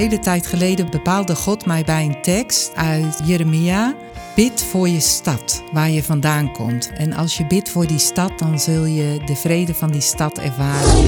[0.00, 3.94] hele tijd geleden bepaalde God mij bij een tekst uit Jeremia.
[4.34, 6.92] Bid voor je stad, waar je vandaan komt.
[6.92, 10.38] En als je bidt voor die stad, dan zul je de vrede van die stad
[10.38, 11.04] ervaren.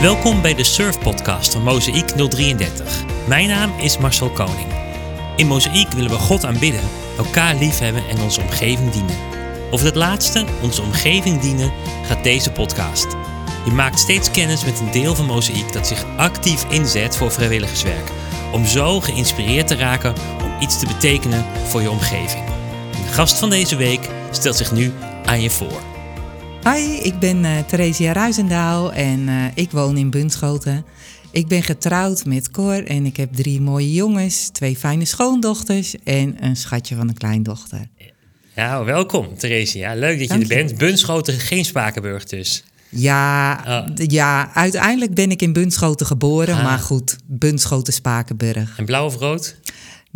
[0.00, 3.04] Welkom bij de Surf Podcast van Mozaïek 033.
[3.28, 4.68] Mijn naam is Marcel Koning.
[5.36, 6.82] In Mozaïek willen we God aanbidden,
[7.18, 9.39] elkaar liefhebben en onze omgeving dienen.
[9.70, 11.72] Over het laatste, onze omgeving dienen,
[12.04, 13.06] gaat deze podcast.
[13.64, 18.10] Je maakt steeds kennis met een deel van Mozaïek dat zich actief inzet voor vrijwilligerswerk.
[18.52, 22.44] Om zo geïnspireerd te raken om iets te betekenen voor je omgeving.
[22.90, 24.92] De gast van deze week stelt zich nu
[25.24, 25.80] aan je voor.
[26.64, 30.84] Hi, ik ben uh, Theresia Ruizendaal en uh, ik woon in Bunschoten.
[31.30, 36.44] Ik ben getrouwd met Cor en ik heb drie mooie jongens, twee fijne schoondochters en
[36.44, 37.88] een schatje van een kleindochter.
[38.54, 39.94] Ja, welkom Theresia.
[39.94, 40.78] Leuk dat Dank je er bent.
[40.78, 42.64] Bunschoten, geen Spakenburg dus.
[42.88, 44.06] Ja, Oh.
[44.06, 46.64] ja, uiteindelijk ben ik in Bunschoten geboren, Ah.
[46.64, 48.78] maar goed, Bunschoten Spakenburg.
[48.78, 49.56] En blauw of rood?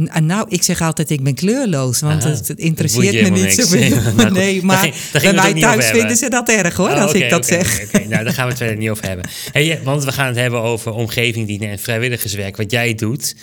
[0.02, 4.00] N- nou, ik zeg altijd ik ben kleurloos, want Ah, het, interesseert me niet zoveel.
[4.16, 7.46] Nou, nee, maar bij mij thuis vinden ze dat erg hoor, Oh, als ik dat
[7.46, 7.82] zeg.
[7.84, 7.98] oké.
[8.08, 9.28] Nou, daar gaan we het verder niet over hebben.
[9.52, 13.36] Hey, want we gaan het hebben over omgeving dienen en vrijwilligerswerk, wat jij doet.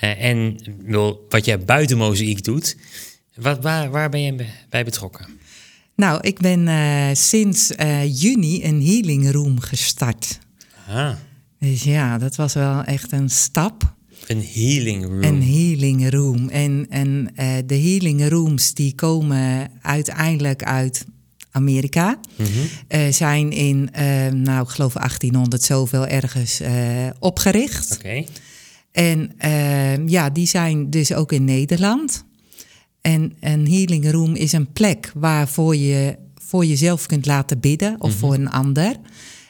[0.00, 0.56] Eh, en
[1.28, 2.76] wat jij buiten mozaïek doet.
[3.36, 4.34] Wat, waar, waar ben je
[4.70, 5.26] bij- betrokken?
[5.94, 10.38] Nou, ik ben eh, sinds eh, juni een healing room gestart.
[10.88, 11.12] Ah,
[11.58, 13.94] Dus ja, dat was wel echt een stap.
[14.26, 15.22] een healing room.
[15.22, 16.48] Een healing room.
[16.48, 21.04] En, en eh, de healing rooms die komen uiteindelijk uit
[21.50, 22.20] Amerika.
[22.36, 23.12] Mhm.
[23.12, 23.88] Zijn in,
[24.42, 26.60] nou ik geloof 1800 zoveel ergens
[27.18, 27.94] opgericht.
[27.94, 28.24] Oké,
[28.92, 29.32] En
[30.06, 32.24] ja, die zijn dus ook in Nederland.
[33.06, 38.14] En een healing room is een plek waarvoor je voor jezelf kunt laten bidden of
[38.14, 38.96] voor een ander.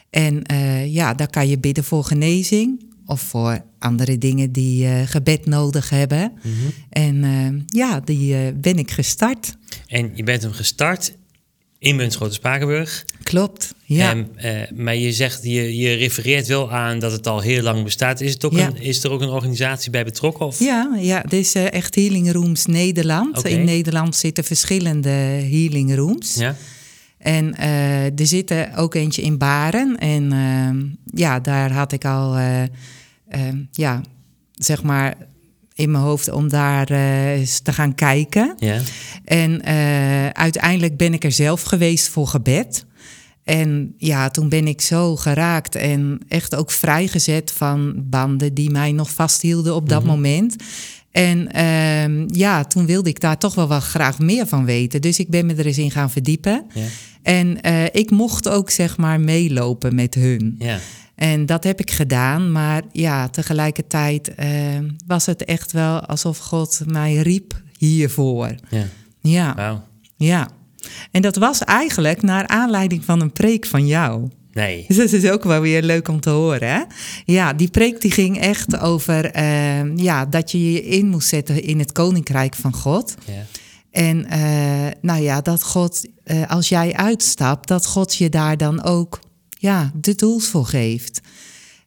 [0.09, 5.01] En eh, ja, daar kan je bidden voor genezing of voor andere dingen die eh,
[5.05, 6.33] gebed nodig hebben.
[6.89, 9.57] En eh, ja, die ben ik gestart.
[9.87, 11.15] en je bent hem gestart
[11.79, 13.05] in Bunschoten Spakenburg.
[13.27, 14.15] Klopt, ja.
[14.35, 18.21] Eh, maar je zegt, je, je refereert wel aan dat het al heel lang bestaat.
[18.21, 18.67] Is, het ook Ja.
[18.67, 20.45] een, is er ook een organisatie bij betrokken?
[20.45, 20.59] Of?
[20.59, 23.45] Ja, ja, dit is eh, echt Healing Rooms Nederland.
[23.45, 26.35] In Nederland zitten verschillende healing rooms.
[26.35, 26.55] Ja?
[27.17, 29.97] En eh, er zitten ook eentje in Baren.
[29.97, 30.85] En ehm,
[31.19, 32.63] ja, daar had ik al, eh,
[33.71, 34.01] ja,
[34.53, 35.15] zeg maar,
[35.77, 38.55] in mijn hoofd om daar eh, eens te gaan kijken.
[38.57, 38.81] Ja?
[39.25, 42.85] En eh, uiteindelijk ben ik er zelf geweest voor gebed.
[43.47, 48.91] En ja, toen ben ik zo geraakt en echt ook vrijgezet van banden die mij
[48.91, 50.55] nog vasthielden op dat moment.
[51.11, 55.01] En ehm, ja, toen wilde ik daar toch wel wel graag meer van weten.
[55.01, 56.65] Dus ik ben me er eens in gaan verdiepen.
[56.73, 56.85] Ja?
[57.21, 60.55] En eh, ik mocht ook zeg maar meelopen met hun.
[60.59, 60.79] Ja.
[61.15, 62.51] En dat heb ik gedaan.
[62.51, 64.49] Maar ja, tegelijkertijd eh,
[65.07, 68.55] was het echt wel alsof God mij riep hiervoor.
[68.69, 68.85] ja.
[69.21, 69.83] Ja,
[70.17, 70.49] ja.
[71.11, 74.29] En dat was eigenlijk naar aanleiding van een preek van jou.
[74.57, 74.85] Nee.
[74.87, 76.69] Dus dat is ook wel weer leuk om te horen.
[76.69, 76.81] Hè?
[77.25, 81.63] Ja, die preek die ging echt over eh, ja, dat je je in moest zetten
[81.63, 83.15] in het koninkrijk van God.
[83.25, 83.45] Ja.
[83.91, 88.83] En eh, nou ja, dat God, eh, als jij uitstapt, dat God je daar dan
[88.83, 89.19] ook
[89.49, 91.21] ja, de tools voor geeft.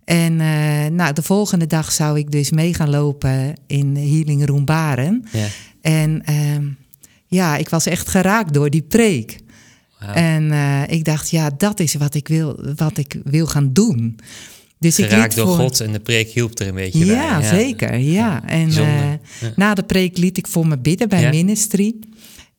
[0.05, 0.37] En
[0.95, 5.25] nou, de volgende dag zou ik dus mee gaan lopen in Healing Room Baren.
[5.33, 5.47] Ja.
[5.81, 6.67] En ehm,
[7.31, 9.39] ja, ik was echt geraakt door die preek.
[10.15, 14.19] En eh, ik dacht, ja, dat is wat ik wil, wat ik wil gaan doen.
[14.79, 15.65] Dus ik Geraakt liet door voor...
[15.65, 17.49] God en de preek hielp er een beetje Ja, bij.
[17.49, 17.97] zeker.
[17.99, 18.45] Ja.
[18.49, 19.19] En eh, Ja.
[19.57, 21.31] na de preek liet ik voor me bidden bij Ja.
[21.31, 21.95] ministry.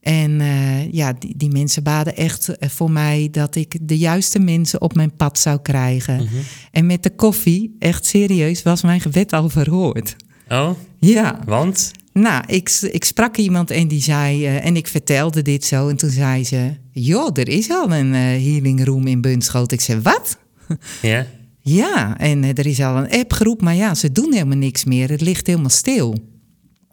[0.01, 4.81] En eh, ja, die, die mensen baden echt voor mij dat ik de juiste mensen
[4.81, 6.15] op mijn pad zou krijgen.
[6.15, 6.27] Mhm.
[6.71, 10.15] En met de koffie, echt serieus, was mijn gebed al verhoord.
[10.49, 11.91] Oh, Ja, want?
[12.13, 15.87] Nou, ik, ik sprak iemand en die zei, eh, en ik vertelde dit zo.
[15.87, 19.77] En toen zei ze, joh, er is al een eh, healing room in Bunschoten.
[19.77, 20.37] Ik zei, wat?
[21.01, 21.25] Ja?
[21.63, 25.09] Ja, en eh, er is al een appgroep, maar ja, ze doen helemaal niks meer.
[25.09, 26.29] Het ligt helemaal stil.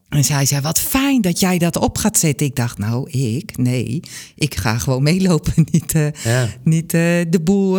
[0.09, 2.47] En zij zei, wat fijn dat jij dat op gaat zetten.
[2.47, 3.57] Ik dacht, nou, ik?
[3.57, 4.01] Nee,
[4.35, 5.53] ik ga gewoon meelopen.
[5.71, 5.93] Niet,
[6.25, 6.49] Ja.
[6.65, 7.73] niet de boel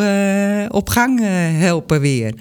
[0.69, 1.19] op gang
[1.59, 2.33] helpen weer.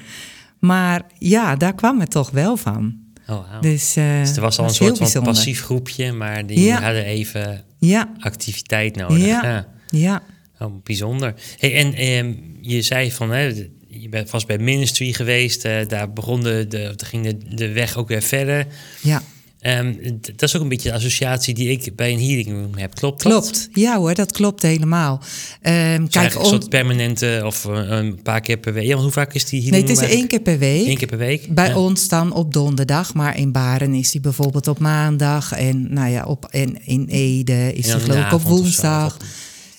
[0.59, 2.95] Maar ja, daar kwam het toch wel van.
[3.31, 3.61] Oh, wauw.
[3.61, 5.33] Dus, Dus er was al een soort van bijzonder.
[5.33, 6.83] passief groepje, maar die Ja.
[6.83, 9.25] hadden even Ja, activiteit nodig.
[9.27, 9.69] Ja.
[9.89, 10.23] Ja.
[10.59, 11.35] Oh, bijzonder.
[11.59, 13.43] Hey, en ehm, je zei van, hè,
[13.89, 15.65] je bent vast bij ministry geweest.
[15.65, 18.67] eh, daar begon de, de, ging de, de weg ook weer verder.
[19.03, 19.23] ja.
[19.61, 22.95] Ehm, dat is ook een beetje de associatie die ik bij een healing room heb.
[22.95, 23.33] Klopt dat?
[23.33, 25.19] Klopt, ja hoor, dat klopt helemaal.
[25.19, 25.29] Dus
[25.63, 28.85] kijk, eigenlijk een soort permanente of eh, een paar keer per week.
[28.85, 30.87] Ja, want hoe vaak is die nee, healing het is één keer per week.
[30.87, 31.55] Eén keer per week?
[31.55, 31.79] Bij Ja.
[31.79, 35.53] ons dan op donderdag, maar in Baren is die bijvoorbeeld op maandag.
[35.53, 39.17] En nou ja, op, en in Ede is die geloof ik op zo, woensdag.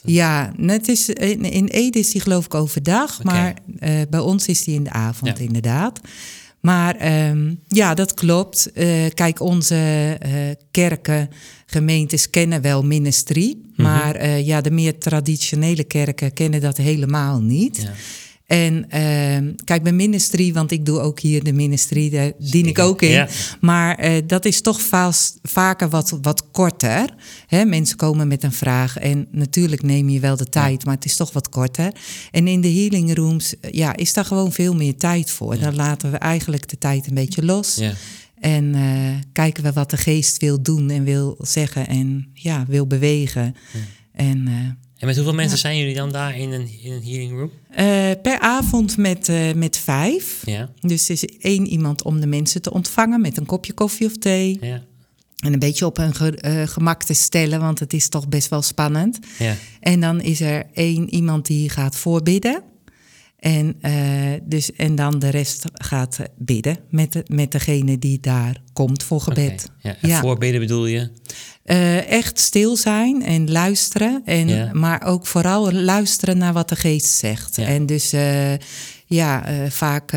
[0.04, 4.46] Ja, net is, in, in Ede is die geloof ik overdag, maar eh, bij ons
[4.48, 5.44] is die in de avond Ja.
[5.44, 6.00] inderdaad.
[6.60, 8.72] Maar ehm, ja, dat klopt.
[8.72, 9.76] Eh, kijk, onze
[10.20, 10.32] eh,
[10.72, 11.30] kerken,
[11.66, 13.72] gemeentes kennen wel ministrie.
[13.76, 13.82] Mhm.
[13.82, 17.82] Maar eh, ja, de meer traditionele kerken kennen dat helemaal niet.
[17.82, 17.92] Ja.
[18.50, 22.80] En ehm, kijk, bij ministry, want ik doe ook hier de ministry, daar dien ik
[22.80, 23.10] ook in.
[23.10, 23.28] Ja.
[23.62, 27.10] Maar eh, dat is toch vast, vaker wat, wat korter.
[27.48, 27.66] Hè?
[27.66, 31.16] Mensen komen met een vraag en natuurlijk neem je wel de tijd, maar het is
[31.16, 31.92] toch wat korter.
[32.32, 35.60] En in de healing rooms ja, is daar gewoon veel meer tijd voor.
[35.60, 37.82] Dan laten we eigenlijk de tijd een beetje los.
[38.40, 42.88] En eh, kijken we wat de geest wil doen en wil zeggen en ja, wil
[42.88, 43.56] bewegen.
[44.12, 44.54] En eh,
[45.00, 47.52] En met hoeveel mensen zijn jullie dan daar in een, in een healing room?
[47.70, 50.42] eh, per avond met, eh, met vijf.
[50.46, 50.70] Ja.
[50.82, 54.18] Dus er is één iemand om de mensen te ontvangen met een kopje koffie of
[54.18, 54.58] thee.
[54.62, 54.84] Ja.
[55.40, 58.50] En een beetje op hun ge- eh, gemak te stellen, want het is toch best
[58.50, 59.20] wel spannend.
[59.40, 59.56] Ja.
[59.80, 62.64] En dan is er één iemand die gaat voorbidden.
[63.40, 63.94] En, eh,
[64.44, 69.22] dus, en dan de rest gaat bidden met, de, met degene die daar komt voor
[69.22, 69.72] gebed.
[69.82, 69.96] Ja.
[70.02, 70.20] En Ja.
[70.20, 71.10] voorbidden bedoel je?
[71.64, 74.22] Eh, echt stil zijn en luisteren.
[74.26, 74.70] En, Ja.
[74.74, 77.56] Maar ook vooral luisteren naar wat de geest zegt.
[77.56, 77.66] Ja.
[77.66, 78.54] En dus eh,
[79.06, 80.12] ja, vaak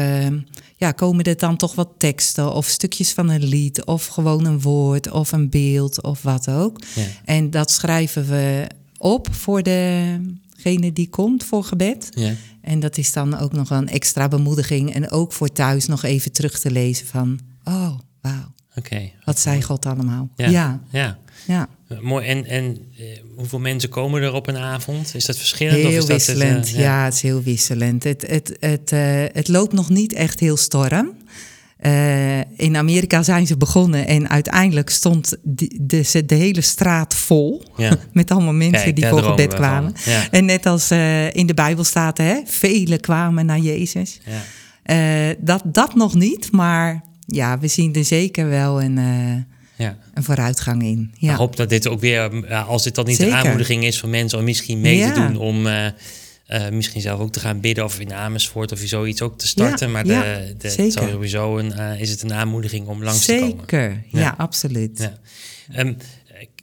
[0.76, 4.60] ja, komen er dan toch wat teksten of stukjes van een lied of gewoon een
[4.60, 6.80] woord of een beeld of wat ook.
[7.24, 8.66] En dat schrijven we
[8.98, 9.62] op voor
[10.62, 12.08] degene die komt voor gebed.
[12.10, 12.32] Ja.
[12.60, 14.94] En dat is dan ook nog een extra bemoediging.
[14.94, 17.40] En ook voor thuis nog even terug te lezen van...
[17.64, 19.10] oh, wauw, Oké.
[19.24, 20.30] wat zei God allemaal.
[20.36, 20.48] Ja.
[20.48, 20.80] ja.
[20.90, 21.18] Ja.
[21.46, 21.68] ja.
[22.00, 22.26] Mooi.
[22.26, 23.06] En, en eh,
[23.36, 25.14] hoeveel mensen komen er op een avond?
[25.14, 25.84] Is dat verschillend?
[25.84, 27.04] of Heel is dat het, eh, wisselend, ja.
[27.04, 28.04] het is heel wisselend.
[28.04, 31.12] Het, het, het, eh, het loopt nog niet echt heel storm.
[31.82, 37.62] Eh, in Amerika zijn ze begonnen en uiteindelijk stond die, de, de hele straat vol.
[37.76, 37.96] Ja.
[38.12, 39.48] Met allemaal mensen Kijk, die voor we van.
[39.48, 39.92] kwamen.
[40.04, 40.30] Ja.
[40.30, 44.20] En net als eh, in de Bijbel staat, hè, velen kwamen naar Jezus.
[44.24, 44.42] Ja.
[44.82, 48.96] Eh, dat, dat nog niet, maar ja, we zien er zeker wel een,
[49.76, 49.96] Ja.
[50.14, 51.10] een vooruitgang in.
[51.18, 51.30] Ja.
[51.32, 53.32] Ik hoop dat dit ook weer, als dit dan niet Zeker.
[53.32, 55.12] een aanmoediging is voor mensen om misschien mee Ja.
[55.12, 55.66] te doen, om
[56.46, 59.86] eh, misschien zelf ook te gaan bidden of in Amersfoort of zoiets ook te starten.
[59.86, 60.92] Ja, maar ja, de, de, het zeker.
[60.92, 63.56] zou sowieso een, eh, is het een aanmoediging om langs te komen.
[63.58, 64.34] Zeker, ja, Ja.
[64.36, 64.98] absoluut.
[64.98, 65.18] Ja.
[65.72, 65.94] Ehm,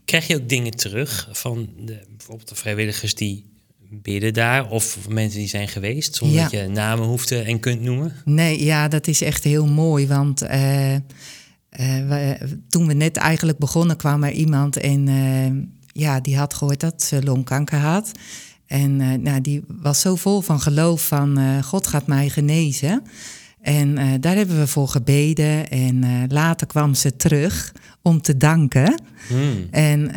[0.06, 3.46] krijg je ook dingen terug van de, bijvoorbeeld de vrijwilligers die
[3.92, 7.82] bidden daar of mensen die zijn geweest, zonder dat je namen hoeft te en kunt
[7.82, 8.14] noemen?
[8.26, 10.08] Nee, ja, dat is echt heel mooi.
[10.08, 11.02] Want eh, eh,
[12.08, 16.80] we- toen we net eigenlijk begonnen, kwam er iemand en eh, ja, die had gehoord
[16.80, 18.12] dat ze longkanker had.
[18.70, 23.04] En eh, nou, die was zo vol van geloof van eh, God gaat mij genezen.
[23.62, 25.70] En eh, daar hebben we voor gebeden.
[25.70, 29.02] En later kwam ze terug om te danken.
[29.28, 29.68] Hmm.
[29.72, 30.12] En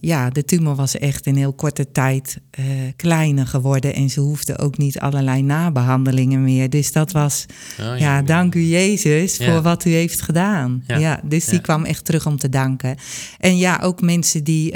[0.00, 2.40] ja, de tumor was echt in heel korte tijd
[2.96, 3.94] kleiner geworden.
[3.94, 6.70] En ze hoefde ook niet allerlei nabehandelingen meer.
[6.70, 7.46] Dus dat was,
[7.80, 9.52] Oh, ja, dank u Jezus Ja.
[9.52, 10.84] voor wat u heeft gedaan.
[10.86, 10.98] Ja.
[10.98, 12.96] Ja, dus die kwam echt terug om te danken.
[13.38, 14.74] En ja, ook mensen die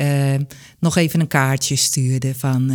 [0.79, 2.73] nog even een kaartje stuurden van...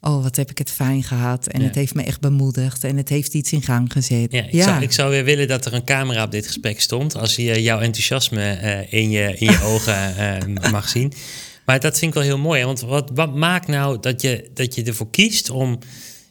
[0.00, 1.46] oh, wat heb ik het fijn gehad.
[1.46, 1.66] En Ja.
[1.66, 2.84] het heeft me echt bemoedigd.
[2.84, 4.32] En het heeft iets in gang gezet.
[4.32, 7.16] Ja, ik, Zou, ik zou weer willen dat er een camera op dit gesprek stond.
[7.16, 11.12] Als je jouw enthousiasme eh, in, je, in je ogen eh, mag zien.
[11.64, 12.60] Maar dat vind ik wel heel mooi.
[12.60, 15.78] hè, Want wat, wat maakt nou dat je, dat je ervoor kiest om.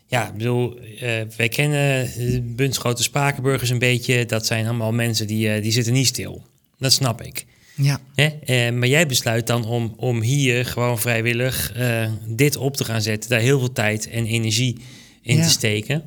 [0.08, 2.10] Ja, ik bedoel, eh, wij kennen
[2.56, 4.26] Bunschoten Spakenburgers een beetje.
[4.26, 6.46] Dat zijn allemaal mensen die, die zitten niet stil.
[6.78, 7.46] Dat snap ik.
[7.82, 8.26] Ja, Hè?
[8.28, 13.02] Eh, maar jij besluit dan om, om hier gewoon vrijwillig eh, dit op te gaan
[13.02, 13.30] zetten.
[13.30, 14.78] Daar heel veel tijd en energie
[15.22, 15.44] in Ja.
[15.44, 16.04] te steken.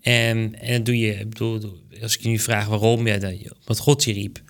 [0.00, 1.60] En, en dat doe je, ik bedoel,
[2.02, 3.32] als ik je nu vraag waarom, ja, dat,
[3.64, 4.42] wat God je riep.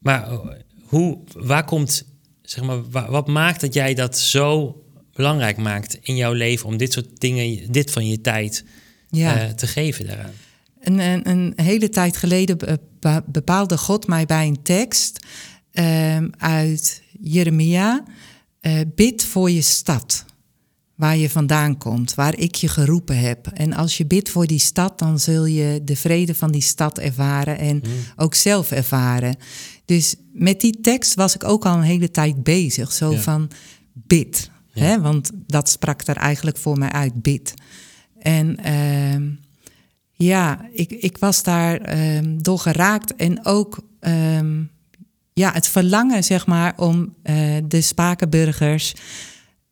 [0.00, 0.38] Maar eh,
[0.82, 2.04] hoe, waar komt,
[2.42, 4.82] zeg maar, wa- wat maakt dat jij dat zo
[5.14, 8.64] belangrijk maakt in jouw leven om dit soort dingen, dit van je tijd
[9.10, 9.54] ja.
[9.54, 10.32] te geven daaraan?
[10.80, 15.18] Een, een, een hele tijd geleden be- be- bepaalde God mij bij een tekst
[15.72, 18.02] ehm, uit Jeremia.
[18.60, 20.24] eh, bid voor je stad,
[20.94, 23.46] waar je vandaan komt, waar ik je geroepen heb.
[23.46, 26.98] En als je bidt voor die stad, dan zul je de vrede van die stad
[26.98, 27.82] ervaren en
[28.16, 29.36] ook zelf ervaren.
[29.84, 32.92] Dus met die tekst was ik ook al een hele tijd bezig.
[32.92, 33.18] Zo Ja.
[33.18, 33.50] van
[33.92, 34.50] bid.
[34.72, 34.82] Ja.
[34.84, 35.00] Hè?
[35.00, 37.54] Want dat sprak er eigenlijk voor mij uit, bid.
[38.18, 39.28] En ehm,
[40.12, 43.78] ja, ik, ik was daar ehm, door geraakt en ook,
[45.40, 48.94] ja, het verlangen, zeg maar, om eh, de Spakenburgers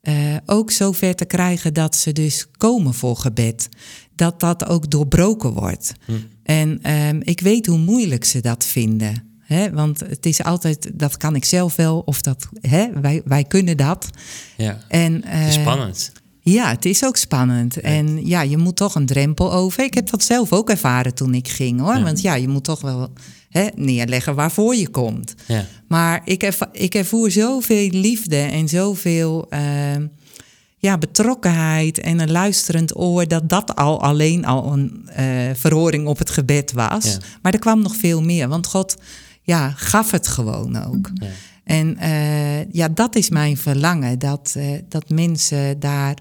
[0.03, 3.69] uh, ook zover te krijgen dat ze dus komen voor gebed.
[4.15, 5.93] Dat dat ook doorbroken wordt.
[6.05, 6.13] Hm.
[6.43, 9.39] En ehm, ik weet hoe moeilijk ze dat vinden.
[9.41, 9.71] Hè?
[9.71, 13.01] Want het is altijd, dat kan ik zelf wel, of dat, hè?
[13.01, 14.11] Wij, wij kunnen dat.
[14.57, 16.13] Ja, en, het is spannend.
[16.41, 17.81] Ja, het is ook spannend.
[17.81, 19.85] En ja, je moet toch een drempel over.
[19.85, 22.03] Ik heb dat zelf ook ervaren toen ik ging hoor.
[22.03, 23.13] Want ja, je moet toch wel
[23.49, 25.35] hè, neerleggen waarvoor je komt.
[25.47, 25.65] Ja.
[25.89, 29.61] Maar ik, erv ik ervoer zoveel liefde en zoveel uh,
[30.79, 36.19] ja, betrokkenheid en een luisterend oor, dat dat al alleen al een uh, verhoring op
[36.19, 37.19] het gebed was.
[37.43, 38.97] Maar er kwam nog veel meer, want God
[39.43, 41.11] ja, gaf het gewoon ook.
[41.65, 46.17] En uh, ja, dat is mijn verlangen, dat, uh, dat mensen daar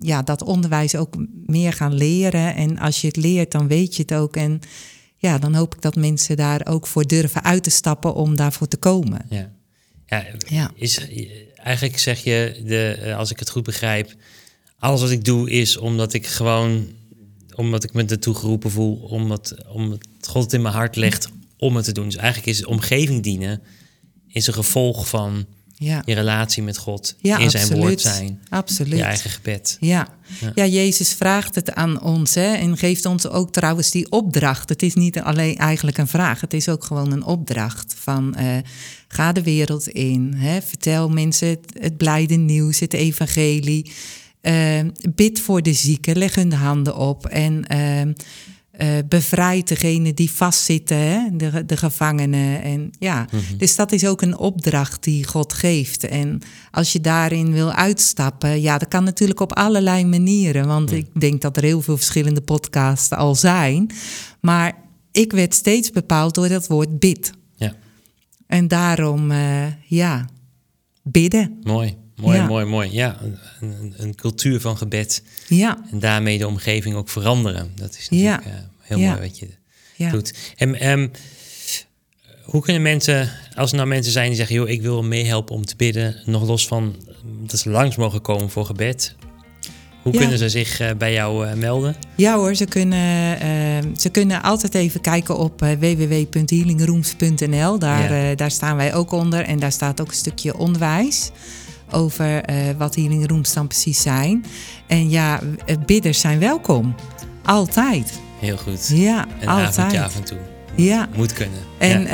[0.00, 1.14] ja, dat onderwijs ook
[1.46, 2.54] meer gaan leren.
[2.54, 4.36] En als je het leert, dan weet je het ook.
[4.36, 4.60] En
[5.16, 8.68] ja, dan hoop ik dat mensen daar ook voor durven uit te stappen om daarvoor
[8.68, 9.26] te komen.
[9.28, 9.52] Ja,
[10.06, 10.70] ja, ja.
[10.74, 11.00] Is,
[11.54, 14.14] eigenlijk zeg je, de, eh, als ik het goed begrijp,
[14.78, 16.86] alles wat ik doe is omdat ik gewoon,
[17.54, 21.76] omdat ik me ertoe geroepen voel, omdat, omdat God het in mijn hart legt om
[21.76, 22.04] het te doen.
[22.04, 23.62] Dus eigenlijk is omgeving dienen
[24.28, 25.46] is een gevolg van
[25.82, 26.02] ja.
[26.04, 28.40] je relatie met God ja, in zijn woord zijn.
[28.48, 28.98] Absoluut.
[28.98, 29.76] Je eigen gebed.
[29.80, 30.08] Ja.
[30.54, 30.66] ja.
[30.66, 34.68] Jezus vraagt het aan ons hè, en geeft ons ook trouwens die opdracht.
[34.68, 38.56] Het is niet alleen eigenlijk een vraag, het is ook gewoon een opdracht van uh,
[39.08, 43.92] ga de wereld in, hè, vertel mensen het, het blijde nieuws, het evangelie.
[44.42, 44.80] Uh,
[45.14, 48.14] bid voor de zieken, leg hun de handen op en uh,
[48.82, 51.36] uh, bevrijdt degene die vastzitten, hè?
[51.36, 52.62] De, de gevangenen.
[52.62, 53.26] En, ja.
[53.30, 53.56] Mhm.
[53.56, 56.04] Dus dat is ook een opdracht die God geeft.
[56.04, 60.66] En als je daarin wil uitstappen, ja, dat kan natuurlijk op allerlei manieren.
[60.66, 63.90] Want ik denk dat er heel veel verschillende podcasts al zijn.
[64.40, 64.74] Maar
[65.12, 67.32] ik werd steeds bepaald door dat woord bid.
[67.56, 67.74] Ja.
[68.46, 70.28] En daarom, uh, ja,
[71.02, 71.60] bidden.
[71.62, 72.00] Mooi.
[72.16, 72.92] Mooi, mooi, mooi.
[72.92, 73.16] Ja,
[73.60, 75.22] een, een, cultuur van gebed.
[75.48, 75.78] Ja.
[75.90, 77.72] En daarmee de omgeving ook veranderen.
[77.74, 78.70] Dat is natuurlijk ja.
[78.98, 79.48] Heel mooi wat je
[80.10, 80.34] doet.
[80.56, 81.10] En um,
[82.42, 84.56] hoe kunnen mensen, als er nou mensen zijn die zeggen...
[84.56, 86.16] joh, ik wil meehelpen om te bidden...
[86.24, 89.16] nog los van dat ze langs mogen komen voor gebed...
[90.02, 91.96] Hoe kunnen ze zich uh, bij jou uh, melden?
[92.16, 93.48] Ja hoor, ze kunnen, uh,
[93.96, 97.78] ze kunnen altijd even kijken op www.healingrooms.nl.
[97.78, 98.34] Daar, ja.
[98.34, 101.30] daar staan wij ook onder en daar staat ook een stukje onderwijs
[101.90, 102.44] over
[102.78, 104.44] wat healing rooms dan precies zijn.
[104.86, 106.94] En ja, eh, bidders zijn welkom.
[107.44, 108.20] Altijd.
[108.42, 108.90] Heel goed.
[108.94, 109.98] Ja, een altijd.
[109.98, 110.38] af en toe.
[110.74, 111.08] Ja.
[111.16, 111.58] Moet kunnen.
[111.78, 112.08] En ja.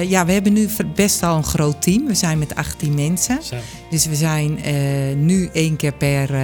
[0.00, 0.26] Uh, ja.
[0.26, 2.06] we hebben nu best wel een groot team.
[2.06, 3.42] We zijn met 18 mensen.
[3.42, 3.56] Zo.
[3.90, 6.40] Dus we zijn uh, nu één keer per uh,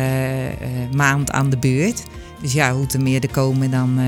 [0.92, 2.02] maand aan de beurt.
[2.42, 4.00] Dus ja, hoe er meer er komen, dan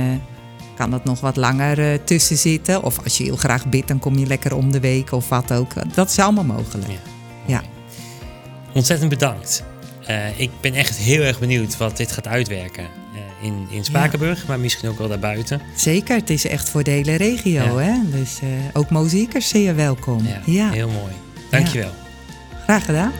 [0.77, 2.83] kan dat nog wat langer tussen zitten.
[2.83, 5.53] Of als je heel graag bidt, dan kom je lekker om de week of wat
[5.53, 5.73] ook.
[5.95, 6.91] Dat is allemaal mogelijk.
[6.91, 6.99] Ja.
[7.47, 7.63] ja.
[8.75, 9.65] Ontzettend bedankt.
[10.37, 12.85] Ik ben echt heel erg benieuwd wat dit gaat uitwerken
[13.41, 14.45] in, in Spakenburg, ja.
[14.49, 15.61] maar misschien ook wel daarbuiten.
[15.75, 17.63] Zeker, het is echt voor de hele regio.
[17.63, 17.77] Ja.
[17.77, 17.99] Hè?
[18.11, 20.27] Dus uh, ook muziekers zeer welkom.
[20.45, 21.13] Ja, heel mooi.
[21.51, 21.93] Dankjewel.
[22.65, 23.13] Graag gedaan.